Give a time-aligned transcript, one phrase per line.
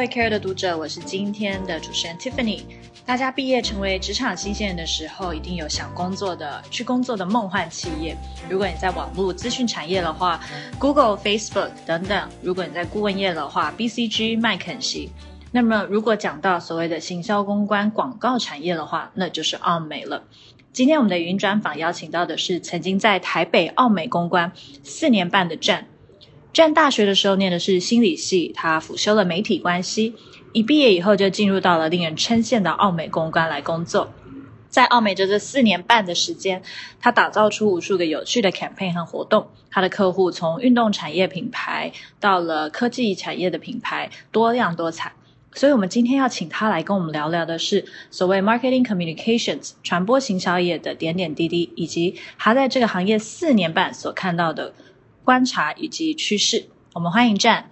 [0.00, 2.62] 位 Care 的读者，我是今天的主持人 Tiffany。
[3.04, 8.16] 大家毕业成为职场新鲜人的时候，一定有想工作的、去工作的梦幻企业。
[8.48, 10.40] 如果你在网络资讯产业的话
[10.78, 15.10] ，Google、Facebook 等等；如果你在顾问业的话，BCG、麦肯锡。
[15.52, 20.22] 那么，如果讲到所谓的行销公关、广告产业的话，那就是奥美了。
[20.72, 24.50] 今天我们的云专访邀请到的是曾经在台北奥美公关
[24.82, 25.84] 四年半的 JAM。
[26.52, 30.14] 战大学的时候念的是心理系，他辅修了媒体关系。
[30.52, 34.12] 一毕业以后就进入到了令人称羡的奥美公关来工作。
[34.68, 36.62] 在奥美这这四年半的时间，
[37.00, 39.48] 他打造出无数个有趣的 campaign 和活动。
[39.70, 45.12] 他的客户从运动产业品牌到了科技产业的品牌，多样多彩。
[45.52, 54.72] 所以，我们今天要请他来跟我们聊聊的是所谓 marketing communications 传播行销业的点点滴滴，以及他在这个行业四年半所看到的。
[55.30, 57.70] 观察以及趋势，我们欢迎战。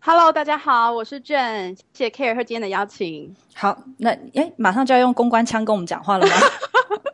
[0.00, 3.36] Hello，大家好，我是郑，谢谢 Care 和今天的邀请。
[3.54, 6.32] 好，那哎，马上就要用公关腔跟我们讲话了吗？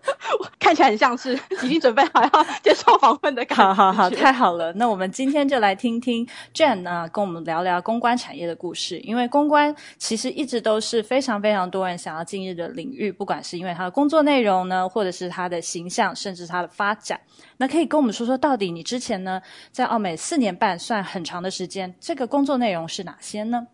[0.69, 1.33] 看起来很像是
[1.65, 3.65] 已经准备好要接受访问的感觉。
[3.65, 4.71] 好好好，太好了。
[4.75, 8.99] 那我们今天就来听听 Jane 呢，跟我们聊聊公关产业的故事。
[8.99, 17.19] 因为公关其实一直都是非常非常多人想要进入的领域，不管是因为他的工作内容呢，或者是他的形象，甚至他的发展。
[17.57, 19.41] 那可以跟我们说说，到底你之前呢，
[19.73, 23.67] 在澳美四年半算很长的时间，这个工作内容是哪些呢？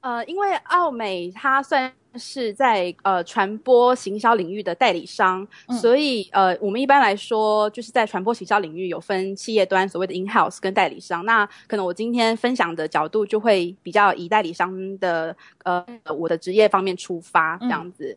[0.00, 5.46] 呃，因为澳美它算是在呃传播行销领域的代理商，
[5.80, 11.24] 所以呃我们一般来说就是在传播行销领域有分企业端所谓的 in house 跟代理商。
[11.24, 15.84] 那可能我今天分享的角度就会比较以代理商的呃
[16.16, 18.16] 我的职业方面出发这样子。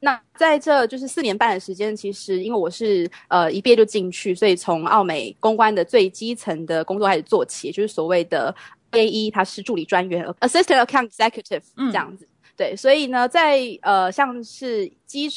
[0.00, 8.54] 那在这就是四年半的时间，其实因为我是呃一毕业就进去，所以从澳美公关的最基层的工作开始做起，就是所谓的。
[8.92, 15.28] A E 他是助理专员，Assistant Account Executive 这样子，对，所以呢，在呃像是基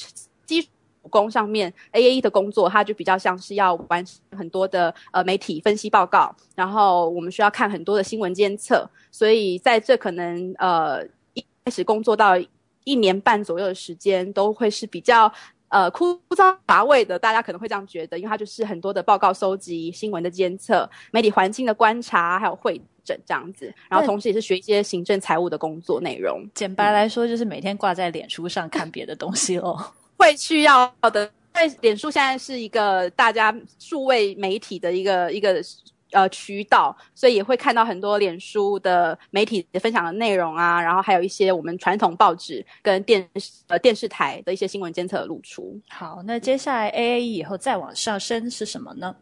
[0.46, 0.70] 基础
[1.10, 12.36] 工上面，A A E 的工作，它就比较像是要完成很多的呃媒体分析报告，然后我们需要看很多的新闻监测，所以在这可能呃一开始工作到
[12.84, 15.32] 一年半左右的时间，都会是比较。
[15.72, 23.74] 呃，枯燥乏味的，大家可能会这样觉得，因为它就是很多的报告收集、新闻的监测、媒体环境的观察，还有会诊这样子。
[23.90, 26.48] 然后同时也是学一些行政、财务的工作内容。
[26.54, 29.78] 简白来说，就是每天挂在脸书上看别的东西哦。
[30.18, 31.24] 会需要的，
[31.56, 35.64] 因为脸书现在是一个大家数位媒体的一个一个。
[36.12, 45.80] 呃，渠道，所以也会看到很多脸书的媒体分享的内容啊，然后还有一些我们传统报纸跟电视呃电视台的一些新闻监测的露出。
[45.88, 49.16] 好，那接下来 A A E 以后再往上升是什么呢？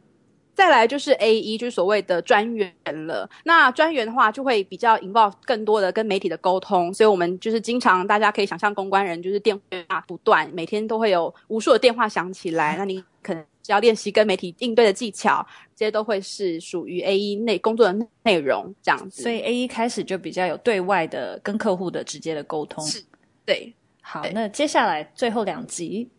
[0.57, 2.73] 再来就是 A 一，就是所谓的专员
[3.05, 3.29] 了。
[3.43, 9.55] 那专员的话，就会比较引爆更多的跟媒体的沟通，所以我们就是经常大家可以想象，公关人就是电
[9.87, 12.75] 话不断，每天都会有无数的电话响起来。
[12.75, 19.21] 那你可能只要练习跟媒体应对的技巧，这些都会是属于 A 一内工作的内容这样子。
[19.21, 22.83] 所以 A 一开始就比较有对外的跟客户的直接的沟通。
[22.83, 23.03] 是，
[23.45, 23.71] 对。
[24.01, 26.09] 好，那接下来最后两集。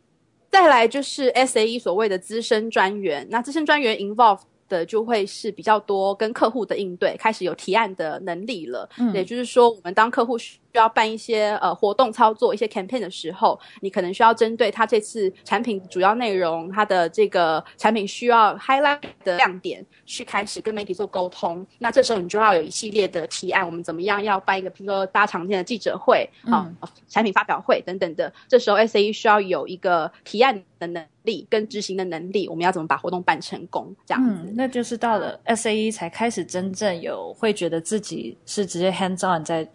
[0.50, 8.88] 再来就是 S A E 所谓的资深专员，那资深专员 involve 的就会是比较多跟客户的应对，开始有提案的能力了。
[8.98, 21.66] 嗯，也就是说，我们当客户需要办一些呃活动操作、一些 campaign 的时候，你可能需要针对它这次产品主要内容，它的这个产品需要 highlight 的亮点，去开始跟媒体做沟通。
[21.78, 26.70] 那这时候你就要有一系列的提案，我们怎么样要办一个，比如说大家常见的记者会啊、
[27.08, 28.32] 产品发表会等等的。
[28.46, 33.94] 这时候 SAE 需要有一个提案的能力跟执行的能力，我们要怎么把活动办成功？
[34.06, 39.68] 这样子，那就是到了 S A E 才开始真正有会觉得自己是直接 hands on 在。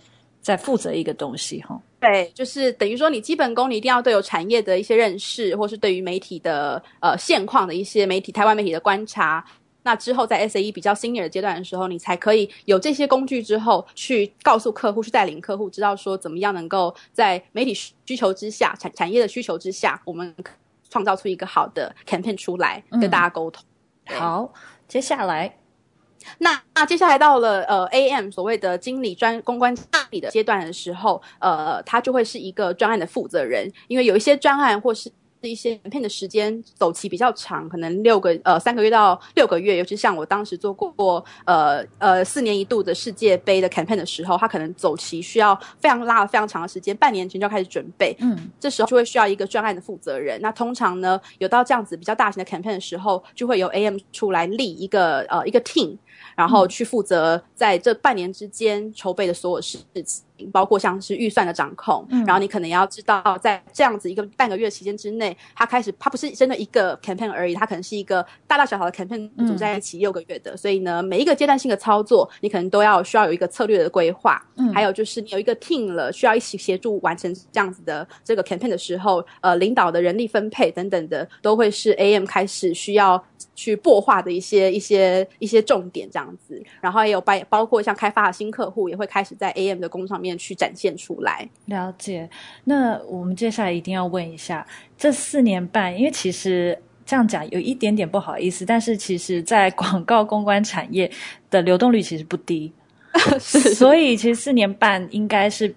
[0.43, 9.43] 在负责一个东西哈，对，就是等于说你基本功你一定要对有产业的一些认识，或是对于媒体的呃现况的一些媒体台湾媒体的观察。
[9.85, 20.33] 那之后在 S A E 比较 senior 阶段的时候，你才可以有这些工具之后，去告诉客户，去带领客户知道说怎么样能够在媒体需求之下，产产业的需求之下，我们
[20.89, 23.63] 创造出一个好的 campaign 出来跟大家沟通。
[24.07, 24.53] 好，
[24.89, 25.62] 接下来。
[26.39, 35.11] 那那接下来到了呃 A M 所谓的经理专公关经理的阶段的时候，呃，他就会是一个专案的负责人，因为有一些专案或是。
[35.49, 50.39] 一些影片的时间走期比较长，可能六个呃三个月到六个月，尤其像我当时做过呃呃四年一度的世界杯的 campaign 的时候，它可能走期需要非常拉了非常长的时间，半年前就要开始准备，嗯，这时候就会需要一个专案的负责人。
[50.39, 55.97] 那通常呢，有到这样子比较大型的 campaign 的时候，就会由 AM 出来立一个呃一个 team，
[56.35, 60.23] 然后去负责在这半年之间筹备的所有事情。
[60.51, 74.43] 包括像是预算的掌控，然后你可能要知道，在这样子一个半个月期间之内，它开始它不是真的一个 campaign 而已，它可能是一个大大小小的 campaign 组在一起六个月的，所以呢，每一个阶段性的操作，你可能都要需要有一个策略的规划。
[74.55, 83.23] 嗯，还有就是你有一个 team 了，需要一起协助完成这样子的这个 campaign 的时候，呃，领导的人力分配等等的，都会是 AM 开始需要
[83.55, 86.61] 去擘画的一些一些一些重点这样子。
[86.81, 91.47] 然后也有包包括像开发的新客户，也会开始在 AM 的工上面去展现出来。
[91.65, 92.29] 了解。
[92.63, 94.65] 那我们接下来一定要问一下，
[94.97, 101.09] 这四年半，因为其实这样讲有一点点不好意思，但是其实在广告公关产业
[101.49, 102.71] 的流动率其实不低，
[103.39, 105.75] 所以其实四年半应该是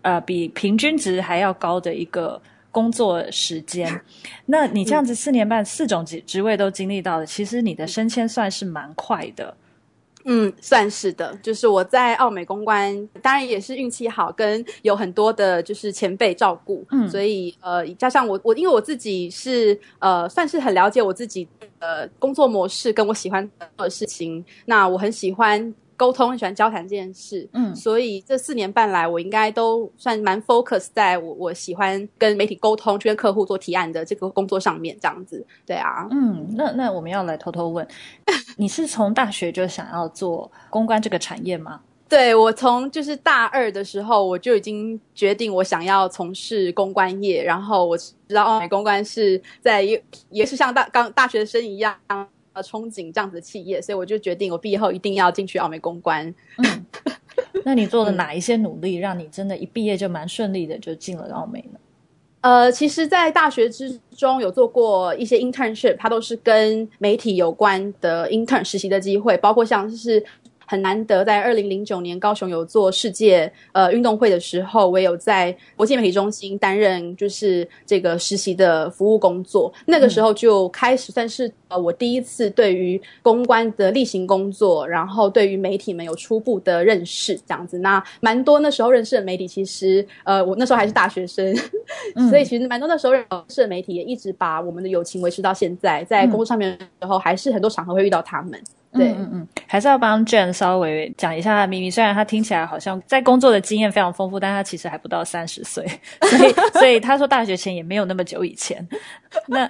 [0.00, 2.40] 呃比平均值还要高的一个
[2.72, 4.02] 工作时间。
[4.46, 9.54] 那你这样子四年半四种职职位都经历到了，其实你的升迁算是蛮快的。
[10.24, 21.48] 嗯，算是的，就是我在澳美公关，当然也是运气好，跟有很多的就是前辈照顾，嗯，所以呃，加上我我因为我自己是呃，算是很了解我自己
[21.80, 25.74] 的工作模式，跟我喜欢的事情，那我很喜欢。
[25.96, 37.86] 沟通很喜欢交谈这件事，嗯，所以这四年半来，我应该都算蛮 focus 在我我喜欢跟媒体沟通，去跟客户做提案的这个工作上面，这样子，对啊，嗯，那那我们要来偷偷问，
[38.56, 41.80] 你是从大学就想要做公关这个产业吗？
[42.08, 49.82] 对我从就是大二的时候，我就已经决定我想要从事公关业，然后我知道奥美公关是在
[50.28, 51.96] 也是像大刚大学生一样。
[52.52, 56.26] 呃，憧憬这样子的企业，所以我就决定，我毕业后一定要进去奥美公关。
[56.58, 56.84] 嗯，
[57.64, 61.78] 那你做了哪一些努力，让你真的一毕业就蛮顺利的就进了奥美呢？
[62.42, 70.24] 呃，其实，在大学之中有做过一些 internship，它都是跟媒体有关的 intern 实习的机会，包括像是。
[70.66, 79.72] 很难得，在二零零九年高雄有做世界呃运动会的时候，我有在国际媒体中心担任就是这个实习的服务工作。
[79.86, 87.78] 那个时候就开始算是呃我第一次对于公关的例行工作，然后对于媒体们有初步的认识，这样子。
[87.78, 91.54] 那蛮多那时候认识的媒体，其实呃我那时候还是大学生，
[92.30, 98.60] 所以其实蛮多那时候认识的媒体也一直把我们的友情维持到现在，在工作上面的时候，还是很多场合会遇到他们。
[98.92, 101.90] 对，嗯嗯，还是要帮 Jane 稍微讲一下他的秘密。
[101.90, 105.86] 虽然他听起来好像在工作的经验非常丰富，但他其实还不到三十岁，
[106.20, 108.86] 所以 所以他说大学前也没有那么久以前。
[109.46, 109.66] 那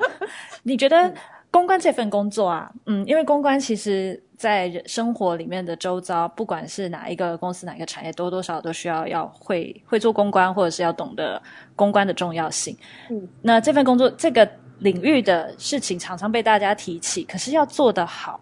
[0.64, 1.12] 你觉得
[1.52, 11.40] 公关这份工作啊，嗯，因为公关其实在生活里面的周遭，不管是哪一个公司、哪一个产业，多多少少都需要要会会做公关，或者是要懂得
[11.76, 12.76] 公关的重要性。
[13.08, 18.40] 嗯，那这份工作这个领域的事情常常被大家提起，可是要做得好。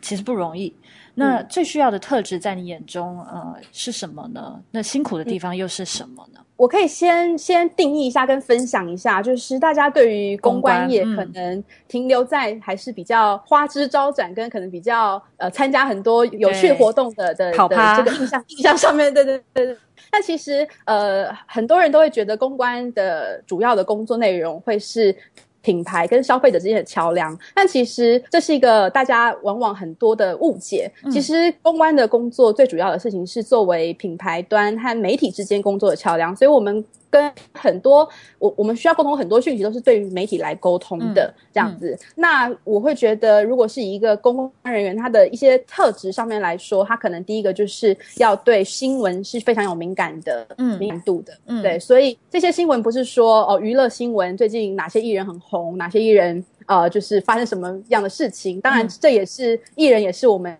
[0.00, 0.74] 其实不容易。
[1.14, 4.58] 那最需要的特质在你眼中，呃，是什么呢？
[4.70, 6.40] 那辛苦的地方又是什么呢？
[6.56, 19.76] 我可以先先定义一下，跟分享一下，就是大家对于公关业可能停留在还是比较花枝招展，跟可能比较呃参加很多有趣活动的的的这个印象 印象上面，对对对。
[20.12, 25.14] 那其实呃，很多人都会觉得公关的主要的工作内容会是。
[25.62, 30.90] 品牌跟消费者之间的桥梁，但其实这是一个大家往往很多的误解。
[31.10, 36.84] 其实公关的工作最主要的事情是作为品牌端和媒体之间工作的桥梁，所以我们。
[37.10, 41.98] 跟很多我我们需要沟通很多讯息，都是对于媒体来沟通的这样子。
[42.14, 51.78] 那我会觉得，如果是一个公关人员，他的一些特质上面来说，他可能第一个就是要对新闻是非常有敏感的，嗯，敏感度的，嗯，对。
[51.78, 58.60] 所以这些新闻不是说哦，娱乐新闻最近哪些艺人很红，哪些艺人呃，就是发生什么样的事情。
[58.60, 60.56] 当然，这也是艺人也是我们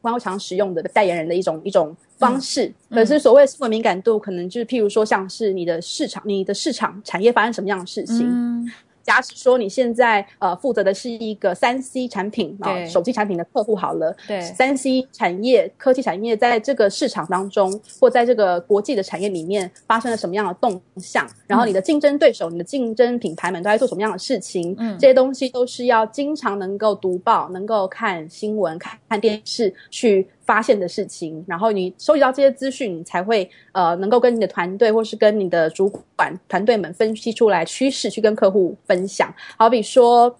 [0.00, 1.96] 官方常使用的代言人的一种一种。
[2.18, 8.68] 方式，可是所谓新闻敏感度，可能就是譬如说，像是你的市场、你的市场产业发生什么样的事情。
[9.08, 30.28] 假使说你现在呃负责的是一个三 C 产品啊，手机产品的客户好了，对，三 C 产业、科技产业在这个市场当中，或在这个国际的产业里面发生了什么样的动向，然后你的竞争对手、你的竞争品牌们都在做什么样的事情，嗯，这些东西都是要经常能够读报、能够看新闻、看看电视去。
[30.48, 39.30] 发现的事情，然后你收集到这些资讯，你才会呃能够跟你的团队或是跟你的主管团队们分析出来趋势，去跟客户分享。
[39.58, 40.34] 好比说，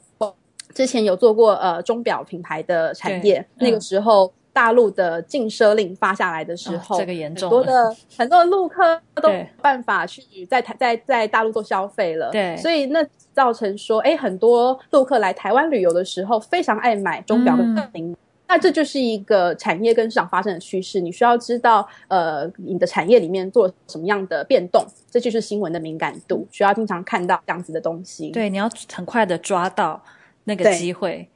[0.73, 12.31] 之前有做过呃钟表品牌的产业，那个时候大陆的禁奢令发下来的时候，这个严重，很多的很多的陆客都没办法去在台在在大陆做消费了。
[12.31, 17.62] 对，所以那造成说，哎，很多陆客来台湾旅游的时候，非常爱买钟表的
[17.93, 18.17] 名。
[18.49, 28.31] 那这就是一个产业跟市场发生的趋势，你需要知道，呃，你的产业里面做什么样的变动，这就是新闻的敏感度，需要经常看到这样子的东西。
[28.31, 30.02] 对，你要很快的抓到
[30.45, 31.28] 那个机会。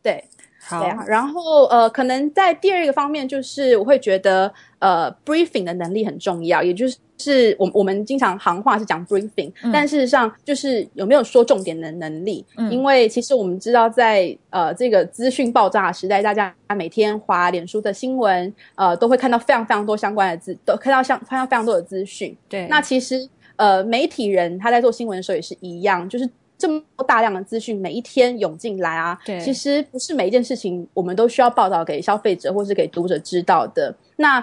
[0.00, 0.22] 对，
[0.60, 0.86] 好。
[1.08, 4.52] 然后，呃，可能在第二个方面，就是我会觉得，
[4.84, 6.98] 呃，briefing 的能力很重要，也就是。
[7.16, 12.44] 是我我们经常行话是讲 briefing，但事实上就是有没有说重点的能力。
[12.72, 22.36] 因为其实我们知道，在呃这个资讯爆炸时代，大家每天滑脸书的新闻，呃都会看到非常非常多相关的资，都看到相看到非常多的资讯。
[22.48, 26.28] 对，那其实呃媒体人他在做新闻的时候也是一样，就是。
[26.64, 33.94] 这么大量的资讯每一天涌进来啊，对，其实不是每一件事情我们都需要报道给消费者或是给读者知道的。
[34.16, 34.42] 那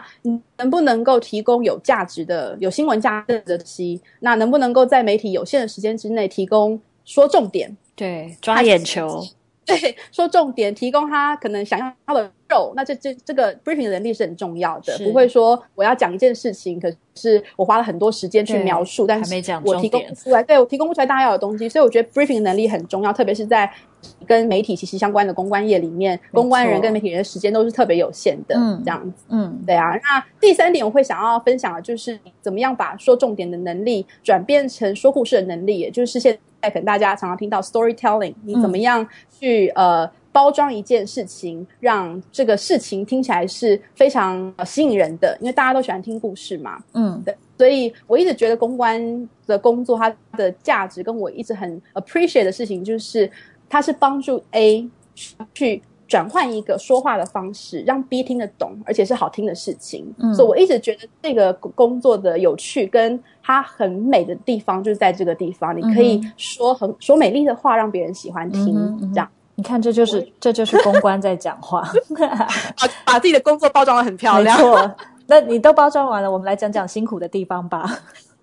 [0.57, 3.99] 能不能够提供有价值的、有新闻价值的东西？
[4.19, 7.75] 那能不能够在媒体有限的时间之内提供说重点？
[7.95, 9.25] 对，抓眼球。
[9.65, 23.71] 对，说重点，提供他可能想要的肉，那这这这个 briefing 的能力是很重要的，不会说我要讲一件事情，可是我花了很多时间去描述，但是我提供不出来，对我提供不出来大家要的东西，所以我觉得 briefing 的能力很重要，特别是在
[24.25, 29.91] 跟媒体息息相关的公关业里面，公关人跟媒体人的时间都是特别有限的，这样子，嗯，对啊。
[29.91, 36.37] 那第三点我会想要分享的就是怎么样把说重点的能力转变成说故事的能力，也就是现。
[36.69, 39.07] 可能大家常常听到 storytelling，你怎么样
[39.39, 45.37] 去呃包装一件事情，让这个事情听起来是非常吸引人的？
[45.41, 46.81] 因为大家都喜欢听故事嘛。
[46.93, 47.35] 嗯，对。
[47.57, 53.29] 所以我一直觉得公关的工作，它的价值跟我一直很 appreciate 的事情，就是
[53.69, 54.89] 它是帮助 A
[55.53, 55.81] 去。
[56.11, 60.13] 转换一个说话的方式，让 B 听得懂，而且是好听的事情。
[60.35, 68.75] 所以我一直觉得这个工作的有趣，跟它很美的地方，就是在这个地方，你可以说很说美丽的话，让别人喜欢听。
[69.13, 71.81] 这样，你看，这就是这就是公关在讲话，
[72.19, 74.57] 把把自己的工作包装的很漂亮。
[74.57, 74.95] 没错，
[75.27, 77.99] 那你都包装完了，我们来讲讲辛苦的地方吧。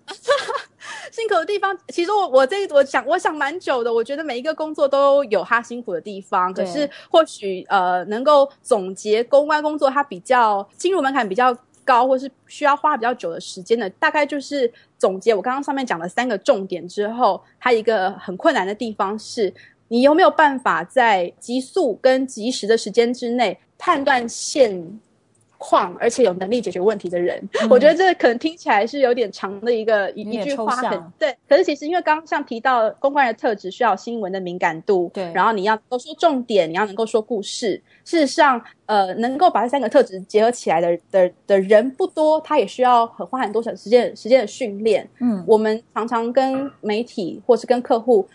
[1.11, 3.93] 辛苦的地方，其实我我这我想我想蛮久的。
[3.93, 19.53] 我觉得每一个工作都有它辛苦的地方，可是或许呃能够总结公关工作它比较进入门槛比较高，或是需要花比较久的时间的，大概就是总结我刚刚上面讲的三个重点之后，它一个很困难的地方是，
[19.87, 24.99] 你有没有办法在急速跟及时的时间之内判断现。
[25.59, 31.35] 况，而且有能力解决问题的人，我觉得这可能听起来是有点长的一个一一句话，很对。
[31.47, 35.31] 可是其实因为刚刚像提到公关的特质，需要新闻的敏感度，对。
[35.33, 37.79] 然后你要能够说重点，你要能够说故事。
[38.05, 45.07] 事实上，呃，能够把这三个特质结合起来的的的人不多，他也需要很花很多时间时间的训练。
[45.19, 48.25] 嗯，我们常常跟媒体或是跟客户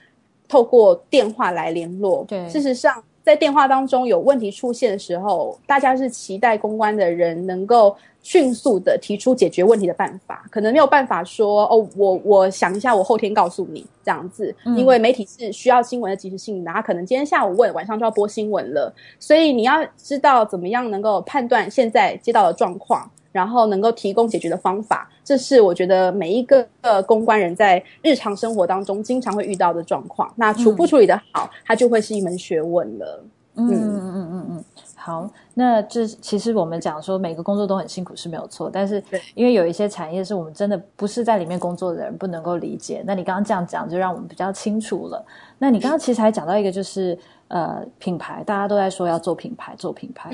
[0.46, 2.24] 透过电话来联络。
[2.28, 3.02] 对，事实上。
[3.24, 13.84] 在电话当中有问题出现的时候，大家是期待公关的人能够迅速的提出解决问题的办法，可能没有办法说哦，我我想一下，我后天告诉你。
[14.04, 23.10] 这样子，因为媒体是需要新闻的及时性的，他可能今天下午问，晚上就要播新闻了，所以你要知道怎么样能够判断现在接到的状况。
[23.34, 26.64] 然后能够提供解决的方法，这是我觉得每一个
[27.04, 30.32] 公关人在日常生活当中经常会遇到的状况。
[30.36, 33.24] 那处不处理的好，它就会是一门学问了。
[33.56, 34.64] 嗯嗯嗯嗯嗯，
[34.94, 35.28] 好。
[35.54, 39.02] 那这其实我们讲说每个工作都很辛苦是没有错，但是
[39.34, 43.02] 因为有一些产业是我们真的不是在里面工作的人不能够理解。
[43.04, 45.24] 那你刚刚这样讲，就让我们比较清楚了。
[45.58, 50.30] 那你刚刚其实还讲到一个，就是呃品牌，大家都在说要做品牌，做品牌。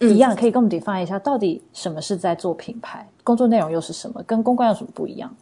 [0.00, 3.06] 一样可以跟我们 define 一下，到底什么是在做品牌？
[3.24, 4.22] 工作内容又是什么？
[4.22, 5.34] 跟公关有什么不一样？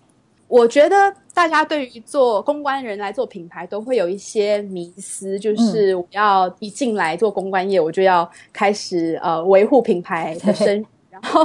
[0.48, 0.96] 我觉得
[1.34, 11.44] 大家对于做公关人来做品牌，都会有一些迷思，就是我要一进来做公关业，我就要开始呃维护品牌的声， 然后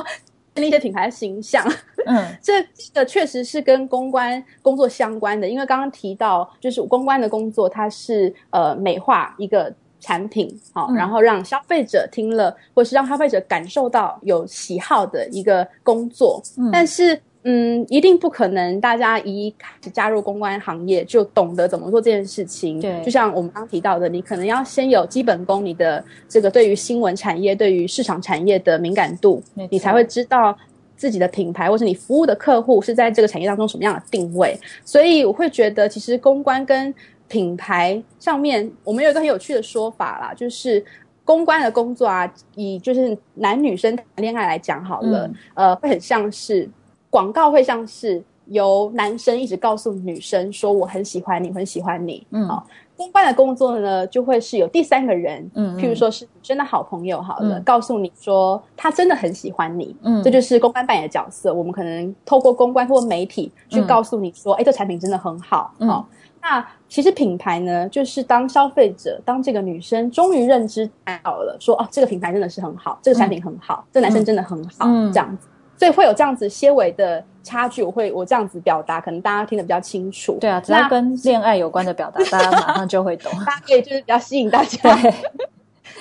[0.53, 1.65] 建立一些品牌的形象。
[2.06, 2.63] 嗯， 这
[2.94, 9.74] 个确实是跟公关工作相关的，因为刚刚提到，就是公关的工作，它是呃美化一个。
[10.01, 16.41] 产品好，然后让消费者听了，或是让消费者感受到有喜好的一个工作。
[16.74, 22.81] 但是，嗯，一定不可能大家一开始加入公关行业就懂得怎么做这件事情。
[22.81, 30.55] 对，就像我们刚提到的，你可能要先有基本功，你的这个对于新闻产业、对于市场产业的敏感度，你才会知道
[30.96, 34.55] 自己的品牌或是你服务的客户是在这个产业当中什么样的定位。
[34.86, 36.93] 所以，我会觉得其实公关跟
[37.32, 40.84] 品牌上面，我们有一个很有趣的说法啦，就是
[41.24, 46.70] 公关的工作啊，以就是男女生谈恋爱来讲好了，呃，会很像是
[47.10, 52.28] 广告，会像是由男生一直告诉女生说我很喜欢你，很喜欢你。
[52.32, 59.96] 嗯，好，公关的工作呢，就会是有第三个人，嗯，譬如说是女生的好朋友，好了，告诉你说他真的很喜欢你。
[60.04, 61.54] 嗯，这就是公关扮演的角色。
[61.54, 65.74] 我们可能透过公关，或媒体去告诉你说，哎，这产品真的很好。
[65.80, 66.06] 好，
[66.42, 70.90] 那其实品牌呢，就是当消费者，当这个女生终于认知
[71.24, 75.48] 到了，说哦，这个品牌真的是很好，这个产品很好，这男生真的很好，这样子。
[75.78, 80.38] 所以会有这样子些微的差距，我会我这样子表达，可能大家听得比较清楚。
[80.40, 83.32] 对啊，只要跟恋爱有关的表达，大家马上就会懂。
[83.46, 84.80] 大家可以就是比较吸引大家。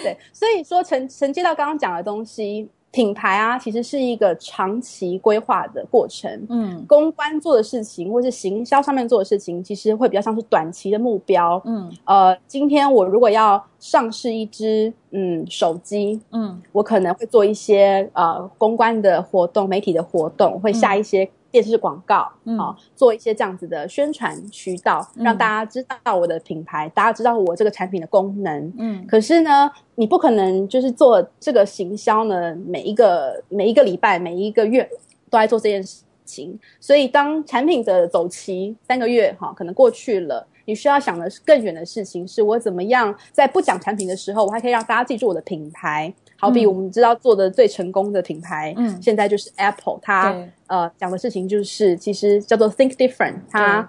[0.02, 2.68] 对， 所以说承承接到刚刚讲的东西。
[2.92, 6.46] 品牌啊，其实是一个长期规划的过程。
[6.48, 11.60] 嗯，公关做的事情，或是行销上面做的事情，其实会比较像是短期的目标。
[11.64, 21.30] 嗯，呃，今天我如果要上市一支嗯手机，嗯，我可能会做一些呃公关的活动、媒体的活动，会下一些。
[21.50, 28.72] 电视广告，好做一些这样子的宣传渠道，让大家知道我的品牌，大家知道我这个产品的功能。
[28.78, 34.88] 嗯，可是呢，你不可能就是做这个行销呢，每一个每一个礼拜、每一个月
[35.28, 36.58] 都在做这件事情。
[36.78, 46.14] 所以，当产品的走期三个月哈，可能过去了，你需要想的是更远的事情，是我怎么样在不讲产品的时候，我还可以让大家记住我的品牌。
[46.40, 50.34] 好比我们知道做的最成功的品牌，嗯，现在就是 Apple，它
[50.66, 53.88] 呃讲的事情就是其实叫做 Think Different，它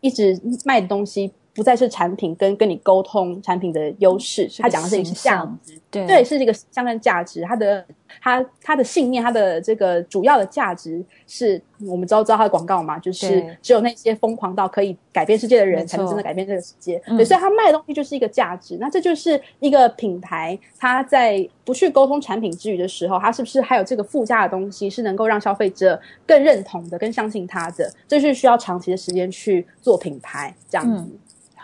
[0.00, 1.32] 一直卖的东西。
[1.52, 7.42] 不再是产品跟跟你沟通产品的优势，他讲的是一个价值，对，是一个相关价值。
[7.42, 7.84] 他的
[8.20, 17.02] 他他的信念，他的这个主要的价值是我们知道知道他的广告嘛，就是只有那些疯狂到可以改变世界的人，才能真的改变这个世界。
[17.06, 18.76] 对，所以他卖的东西就是一个价值。
[18.80, 27.92] 那这就是一个品牌，他在不去沟通产品之余的时候，他是不是还有这个附加的东西，是能够让消费者更认同的、更相信他的？
[28.06, 31.10] 这是需要长期的时间去做品牌这样子。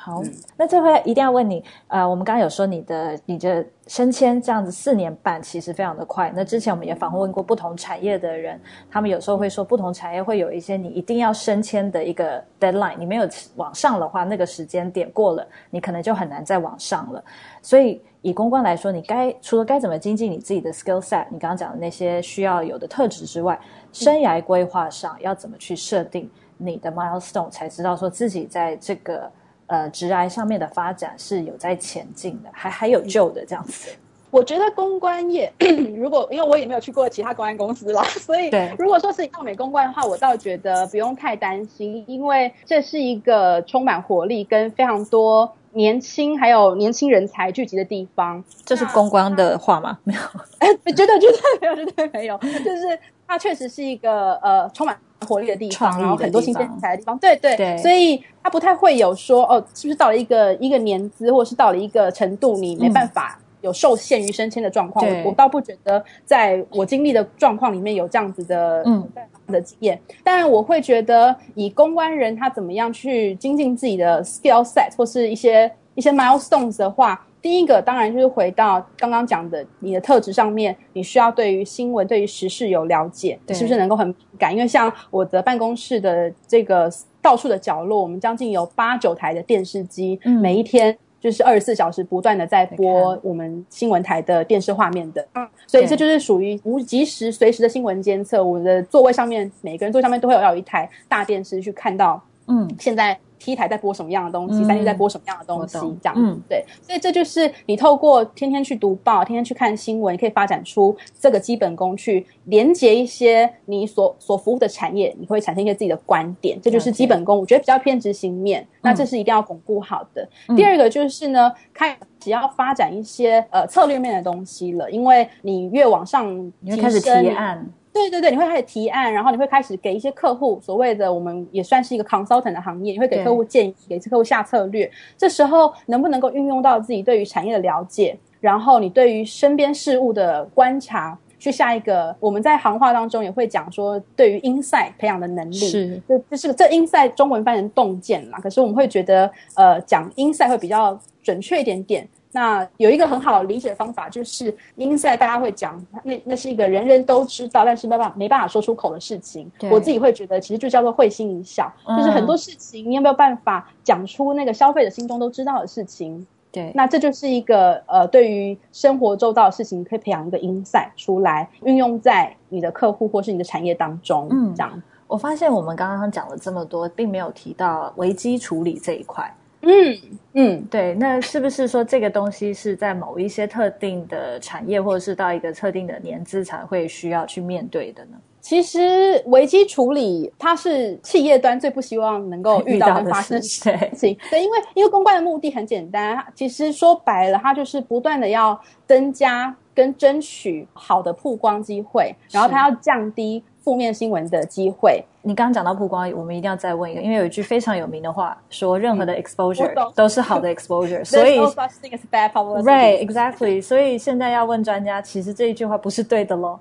[0.06, 0.22] 好，
[0.56, 6.32] 那最后一定要问你，呃，我们刚刚有说你的你的升迁这样子四年半，其实非常的快。
[6.32, 17.20] 那之前我们也访问过不同产业的人，他们有时候会说，不同产业会有一些你一定要升迁的一个 deadline，你没有往上的话，那个时间点过了，你可能就很难再往上了。
[17.60, 23.58] 所以以公关来说，你该除了该怎么精进你自己的 skill set，你刚刚讲的那些需要有的特质之外，
[23.92, 29.28] 生涯规划上要怎么去设定你的 milestone，才知道说自己在这个。
[29.66, 33.90] 呃，直癌上面的发展是有在前进的，还还有救的这样子。
[34.30, 35.50] 我觉得公关业，
[35.96, 48.44] 如果因为我也没有去过其他公关公司啦，所以如果说是奥美公关的话，我倒觉得不用太担心，因为这是一个充满活力跟非常多年轻还有年轻人才聚集的地方。
[48.64, 49.98] 这是公关的话吗？
[50.04, 50.20] 没有，
[50.58, 54.96] 哎，绝对绝对没有，绝对没有，就是它确实是一个呃充满。
[55.26, 65.04] 活力的地方，然后很多新鲜人才的地方，对对，对所以它不太会有说哦，是不是到了一个一个年资，或者是到了一个程度，你没办法有受限于升迁的状况。
[65.24, 69.08] 我倒不觉得，在我经历的状况里面有这样子的嗯
[69.46, 77.26] 的经验，但我会觉得以公关人他怎么样去精进自己的 skill set 或是一些一些 milestones 的话。
[77.46, 84.52] 第一个当然就是回到刚刚讲的你的特质上面，你需要对于新闻、对于时事有了解，是不是能够很敏感？
[84.52, 86.90] 因为像我的办公室的这个
[87.22, 95.24] 到处的角落，我们将近有八九台的电视机，每一天就是二十四小时不断的在播我们新闻台的电视画面的，
[95.68, 98.42] 所以这就是属于无及时、随时的新闻监测。
[98.42, 103.16] 我的座位上面，每个人座位上面都会有一台大电视去看到，嗯，现在。
[103.46, 117.38] T 台在播什么样的东西，三 D 在播什么样的东西，这样嗯对，所以这就是你透过天天去读报，天天去看新闻，你可以发展出这个基本功，去连接一些你所所服务的产业，你会产生一些自己的观点，这就是基本功。
[117.38, 120.28] 我觉得比较偏执行面，那这是一定要巩固好的。
[120.56, 127.64] 第二个就是呢，开始要发展一些呃策略面的东西了，因为你越往上，你会开始提案。
[127.96, 134.90] 对对对，你会开始提案，然后你会开始给一些客户所谓的我们也算是一个 consultant 的行业，你会给客户建议，给客户下策略。
[135.16, 152.08] 这时候能不能够运用到自己对于产业的了解，然后你对于身边事物的观察，去下一个我们在行话当中也会讲说，对于 insight 培养的能力，是这这是个这 insight 中文翻成洞见啦，可是我们会觉得呃讲 insight 会比较准确一点点。
[152.36, 159.50] 那有一个很好理解的方法，就是因赛大家会讲，那那是一个人人都知道，但是没办法没办法说出口的事情。
[159.70, 166.26] 我自己会觉得，其实就叫做会心一笑，就是很多事情你有没有办法讲出那个消费者心中都知道的事情？
[166.52, 174.28] 对，那这就是一个呃，对于生活周到的事情，可以培养一个 insight 出来，运用在你的客户或是你的产业当中。
[174.30, 174.82] 嗯，这样。
[175.06, 179.34] 我发现我们刚刚讲了这么多，并没有提到危机处理这一块。
[179.66, 179.98] 嗯
[180.34, 188.12] 嗯，对，那是不是说这个东西是在某一些特定的产业，或者是到一个特定的年资才会需要去面对的呢？
[188.40, 194.16] 其实危机处理它是企业端最不希望能够遇到跟发生的事情。
[194.30, 205.04] 对，因为因为公关的目的很简单，其实说白了，它就是不断的要增加跟争取好的曝光机会，然后它要降低负面新闻的机会。
[205.22, 216.56] 你刚刚讲到曝光，我们一定要再问一个，因为有一句非常有名的话，说任何的 exposure 都是好的 exposure， 所以 right exactly，所以现在要问专家，其实这一句话不是对的喽。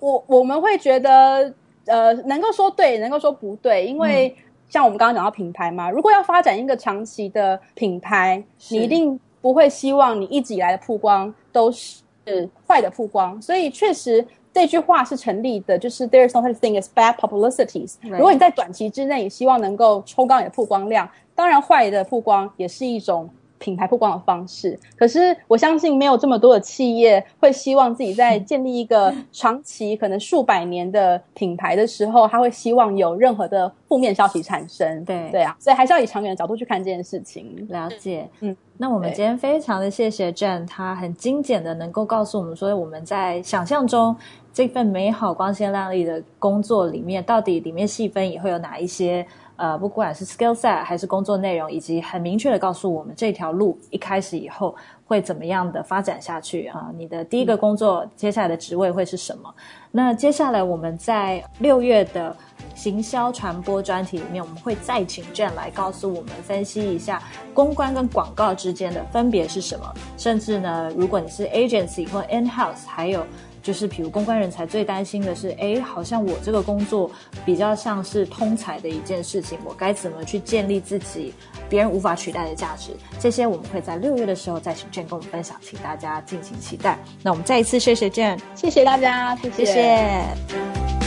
[0.00, 1.52] 我我们会觉得，
[1.84, 4.34] 呃，能够说对，能够说不对，因为
[4.70, 12.02] 像我们刚刚讲到品牌嘛，如果要发展一个长期的品牌，你一定不会希望你一直以来的曝光都是
[12.66, 17.96] 坏的曝光，所以确实这句话是成立的，就是 There is no such thing as bad publicities。
[18.00, 23.28] 如果你在短期之内希望能够抽高你的曝光量，当然坏的曝光也是一种。
[23.58, 35.04] 品牌曝光的方式，可是我相信没有这么多的企业会希望自己在 建立一个长期可能数百年的品牌的时候，他会希望有任何的负面消息产生。
[35.04, 37.66] 对对啊，所以还是要以长远的角度去看这件事情。
[37.70, 44.14] 了解，嗯，那我们今天非常的谢谢 Jane，他很精简的能够告诉我们说，我们在想象中
[44.52, 49.26] 这份美好光鲜亮丽的工作里面，到底里面细分也会有哪一些。
[49.56, 54.74] 呃，不管是 skill set 还是工作内容，以及很明确的告诉我们这条路一开始以后
[55.06, 56.90] 会怎么样的发展下去啊？
[56.96, 59.52] 你的第一个工作，接下来的职位会是什么？
[59.90, 62.36] 那接下来我们在六月的
[62.74, 67.22] 行销传播专题里面，我们会再请 Jane 来告诉我们分析一下
[67.54, 73.24] 公关跟广告之间的分别是什么，甚至呢，如果你是 agency 或 in house，还有。
[73.66, 77.10] 就是，比如公关人才最担心的是，哎，好像我这个工作
[77.44, 81.34] 比较像是通才的一件事情，我该怎么去建立自己
[81.68, 82.92] 别人无法取代的价值？
[83.18, 86.96] 这些我们会在六月的时候再请 Jane 跟我们分享，请大家敬请期待。
[87.24, 91.05] 那我们再一次谢谢 Jane，谢谢大家，谢谢。